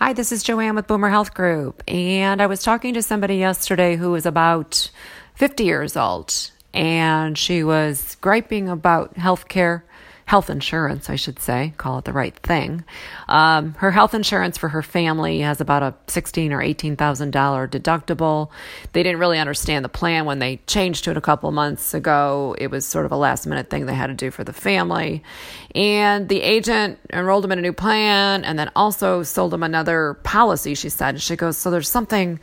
Hi, 0.00 0.12
this 0.12 0.30
is 0.30 0.44
Joanne 0.44 0.76
with 0.76 0.86
Boomer 0.86 1.08
Health 1.08 1.34
Group, 1.34 1.82
and 1.88 2.40
I 2.40 2.46
was 2.46 2.62
talking 2.62 2.94
to 2.94 3.02
somebody 3.02 3.34
yesterday 3.34 3.96
who 3.96 4.12
was 4.12 4.26
about 4.26 4.92
50 5.34 5.64
years 5.64 5.96
old, 5.96 6.52
and 6.72 7.36
she 7.36 7.64
was 7.64 8.16
griping 8.20 8.68
about 8.68 9.16
health 9.16 9.48
care 9.48 9.84
health 10.28 10.50
insurance, 10.50 11.08
I 11.08 11.16
should 11.16 11.38
say, 11.38 11.72
call 11.78 11.96
it 11.96 12.04
the 12.04 12.12
right 12.12 12.36
thing. 12.36 12.84
Um, 13.28 13.72
her 13.78 13.90
health 13.90 14.12
insurance 14.12 14.58
for 14.58 14.68
her 14.68 14.82
family 14.82 15.40
has 15.40 15.62
about 15.62 15.82
a 15.82 15.94
sixteen 16.06 16.52
or 16.52 16.60
eighteen 16.60 16.96
thousand 16.96 17.30
dollar 17.30 17.66
deductible. 17.66 18.50
They 18.92 19.02
didn't 19.02 19.20
really 19.20 19.38
understand 19.38 19.86
the 19.86 19.88
plan 19.88 20.26
when 20.26 20.38
they 20.38 20.58
changed 20.66 21.04
to 21.04 21.12
it 21.12 21.16
a 21.16 21.22
couple 21.22 21.50
months 21.50 21.94
ago. 21.94 22.54
It 22.58 22.70
was 22.70 22.84
sort 22.84 23.06
of 23.06 23.12
a 23.12 23.16
last 23.16 23.46
minute 23.46 23.70
thing 23.70 23.86
they 23.86 23.94
had 23.94 24.08
to 24.08 24.14
do 24.14 24.30
for 24.30 24.44
the 24.44 24.52
family, 24.52 25.22
and 25.74 26.28
the 26.28 26.42
agent 26.42 26.98
enrolled 27.10 27.44
them 27.44 27.52
in 27.52 27.58
a 27.58 27.62
new 27.62 27.72
plan 27.72 28.44
and 28.44 28.58
then 28.58 28.70
also 28.76 29.22
sold 29.22 29.52
them 29.52 29.62
another 29.62 30.18
policy. 30.24 30.74
She 30.74 30.90
said, 30.90 31.22
she 31.22 31.36
goes, 31.36 31.56
so 31.56 31.70
there's 31.70 31.88
something 31.88 32.38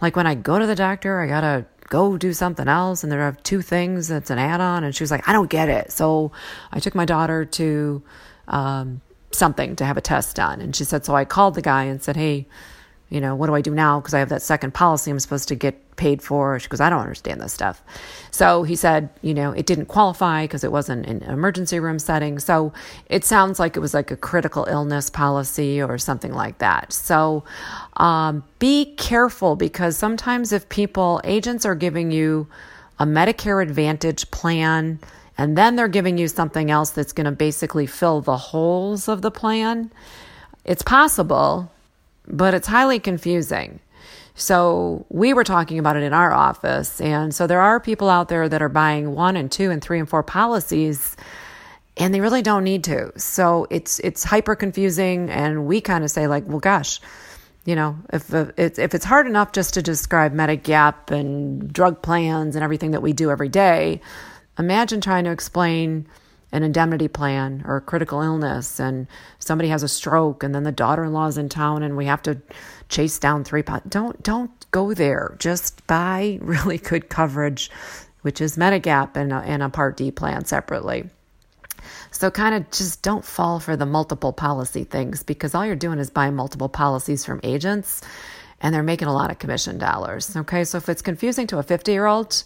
like 0.00 0.16
when 0.16 0.26
I 0.26 0.34
go 0.34 0.58
to 0.58 0.66
the 0.66 0.74
doctor, 0.74 1.20
I 1.20 1.28
gotta 1.28 1.66
go 1.88 2.16
do 2.16 2.32
something 2.32 2.68
else 2.68 3.02
and 3.02 3.10
there 3.10 3.22
are 3.22 3.32
two 3.42 3.62
things 3.62 4.08
that's 4.08 4.30
an 4.30 4.38
add-on. 4.38 4.84
And 4.84 4.94
she 4.94 5.02
was 5.02 5.10
like 5.10 5.28
i 5.28 5.32
don't 5.32 5.50
get 5.50 5.68
it. 5.68 5.92
So 5.92 6.32
i 6.72 6.80
took 6.80 6.94
my 6.94 7.04
daughter 7.04 7.44
to 7.44 8.02
um, 8.48 9.00
something 9.30 9.76
to 9.76 9.84
have 9.84 9.96
a 9.96 10.00
test 10.00 10.36
done. 10.36 10.60
And 10.60 10.74
she 10.74 10.84
said 10.84 11.04
so 11.04 11.14
i 11.14 11.24
called 11.24 11.54
the 11.54 11.62
guy 11.62 11.84
and 11.84 12.02
said 12.02 12.16
hey 12.16 12.46
you 13.10 13.20
know, 13.20 13.34
what 13.34 13.46
do 13.46 13.54
I 13.54 13.62
do 13.62 13.74
now? 13.74 14.00
Because 14.00 14.12
I 14.12 14.18
have 14.18 14.28
that 14.28 14.42
second 14.42 14.74
policy 14.74 15.10
I'm 15.10 15.18
supposed 15.18 15.48
to 15.48 15.54
get 15.54 15.96
paid 15.96 16.22
for. 16.22 16.58
She 16.58 16.68
goes, 16.68 16.80
I 16.80 16.90
don't 16.90 17.00
understand 17.00 17.40
this 17.40 17.52
stuff. 17.52 17.82
So 18.30 18.64
he 18.64 18.76
said, 18.76 19.08
you 19.22 19.32
know, 19.32 19.52
it 19.52 19.66
didn't 19.66 19.86
qualify 19.86 20.44
because 20.44 20.62
it 20.62 20.70
wasn't 20.70 21.06
an 21.06 21.22
emergency 21.22 21.80
room 21.80 21.98
setting. 21.98 22.38
So 22.38 22.72
it 23.08 23.24
sounds 23.24 23.58
like 23.58 23.76
it 23.76 23.80
was 23.80 23.94
like 23.94 24.10
a 24.10 24.16
critical 24.16 24.66
illness 24.68 25.08
policy 25.08 25.80
or 25.80 25.96
something 25.96 26.32
like 26.32 26.58
that. 26.58 26.92
So 26.92 27.44
um, 27.96 28.44
be 28.58 28.94
careful 28.96 29.56
because 29.56 29.96
sometimes 29.96 30.52
if 30.52 30.68
people, 30.68 31.20
agents 31.24 31.64
are 31.64 31.74
giving 31.74 32.10
you 32.10 32.46
a 32.98 33.06
Medicare 33.06 33.62
Advantage 33.62 34.30
plan, 34.30 34.98
and 35.38 35.56
then 35.56 35.76
they're 35.76 35.88
giving 35.88 36.18
you 36.18 36.26
something 36.26 36.70
else 36.70 36.90
that's 36.90 37.12
going 37.12 37.26
to 37.26 37.30
basically 37.30 37.86
fill 37.86 38.20
the 38.20 38.36
holes 38.36 39.08
of 39.08 39.22
the 39.22 39.30
plan. 39.30 39.92
It's 40.64 40.82
possible 40.82 41.70
but 42.28 42.54
it's 42.54 42.66
highly 42.66 43.00
confusing. 43.00 43.80
So 44.34 45.04
we 45.08 45.32
were 45.32 45.42
talking 45.42 45.80
about 45.80 45.96
it 45.96 46.04
in 46.04 46.12
our 46.12 46.32
office. 46.32 47.00
And 47.00 47.34
so 47.34 47.46
there 47.46 47.60
are 47.60 47.80
people 47.80 48.08
out 48.08 48.28
there 48.28 48.48
that 48.48 48.62
are 48.62 48.68
buying 48.68 49.14
one 49.14 49.36
and 49.36 49.50
two 49.50 49.70
and 49.70 49.82
three 49.82 49.98
and 49.98 50.08
four 50.08 50.22
policies 50.22 51.16
and 51.96 52.14
they 52.14 52.20
really 52.20 52.42
don't 52.42 52.62
need 52.62 52.84
to. 52.84 53.12
So 53.18 53.66
it's 53.70 53.98
it's 54.00 54.22
hyper 54.22 54.54
confusing 54.54 55.30
and 55.30 55.66
we 55.66 55.80
kind 55.80 56.04
of 56.04 56.10
say 56.10 56.28
like, 56.28 56.46
well 56.46 56.60
gosh, 56.60 57.00
you 57.64 57.74
know, 57.74 57.98
if 58.12 58.32
it's 58.32 58.78
if 58.78 58.94
it's 58.94 59.04
hard 59.04 59.26
enough 59.26 59.52
just 59.52 59.74
to 59.74 59.82
describe 59.82 60.32
Medigap 60.32 61.10
and 61.10 61.72
drug 61.72 62.00
plans 62.00 62.54
and 62.54 62.62
everything 62.62 62.92
that 62.92 63.02
we 63.02 63.12
do 63.12 63.30
every 63.30 63.48
day, 63.48 64.00
imagine 64.58 65.00
trying 65.00 65.24
to 65.24 65.30
explain 65.30 66.06
an 66.50 66.62
indemnity 66.62 67.08
plan 67.08 67.62
or 67.66 67.76
a 67.76 67.80
critical 67.80 68.22
illness 68.22 68.80
and 68.80 69.06
somebody 69.38 69.68
has 69.68 69.82
a 69.82 69.88
stroke 69.88 70.42
and 70.42 70.54
then 70.54 70.62
the 70.62 70.72
daughter-in-law's 70.72 71.36
in 71.36 71.48
town 71.48 71.82
and 71.82 71.96
we 71.96 72.06
have 72.06 72.22
to 72.22 72.40
chase 72.88 73.18
down 73.18 73.44
three 73.44 73.62
pot 73.62 73.88
don't 73.90 74.22
don't 74.22 74.70
go 74.70 74.94
there. 74.94 75.36
Just 75.38 75.86
buy 75.86 76.38
really 76.42 76.78
good 76.78 77.08
coverage 77.08 77.70
which 78.22 78.40
is 78.40 78.56
medigap 78.56 79.16
and 79.16 79.32
a, 79.32 79.36
and 79.36 79.62
a 79.62 79.68
part 79.68 79.96
d 79.96 80.10
plan 80.10 80.44
separately. 80.44 81.04
So 82.10 82.30
kind 82.30 82.54
of 82.54 82.70
just 82.70 83.02
don't 83.02 83.24
fall 83.24 83.60
for 83.60 83.76
the 83.76 83.86
multiple 83.86 84.32
policy 84.32 84.84
things 84.84 85.22
because 85.22 85.54
all 85.54 85.64
you're 85.64 85.76
doing 85.76 85.98
is 85.98 86.10
buying 86.10 86.34
multiple 86.34 86.68
policies 86.68 87.24
from 87.24 87.40
agents 87.42 88.02
and 88.60 88.74
they're 88.74 88.82
making 88.82 89.06
a 89.06 89.14
lot 89.14 89.30
of 89.30 89.38
commission 89.38 89.78
dollars. 89.78 90.34
Okay 90.34 90.64
so 90.64 90.78
if 90.78 90.88
it's 90.88 91.02
confusing 91.02 91.46
to 91.48 91.58
a 91.58 91.62
50 91.62 91.92
year 91.92 92.06
old 92.06 92.42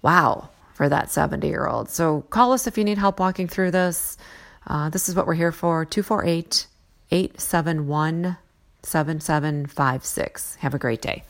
wow 0.00 0.48
for 0.78 0.88
that 0.88 1.10
70 1.10 1.48
year 1.48 1.66
old. 1.66 1.90
So 1.90 2.22
call 2.30 2.52
us 2.52 2.68
if 2.68 2.78
you 2.78 2.84
need 2.84 2.98
help 2.98 3.18
walking 3.18 3.48
through 3.48 3.72
this. 3.72 4.16
Uh, 4.64 4.88
this 4.88 5.08
is 5.08 5.16
what 5.16 5.26
we're 5.26 5.34
here 5.34 5.50
for 5.50 5.84
248 5.84 6.68
871 7.10 8.36
7756. 8.84 10.54
Have 10.54 10.74
a 10.74 10.78
great 10.78 11.02
day. 11.02 11.24